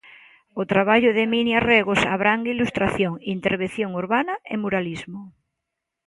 O 0.61 0.63
traballo 0.71 1.11
de 1.17 1.23
Minia 1.33 1.59
Regos 1.71 2.01
abrangue 2.15 2.53
ilustración, 2.55 3.13
intervención 3.35 3.91
urbana 4.03 4.35
e 4.53 4.55
muralismo. 4.63 5.21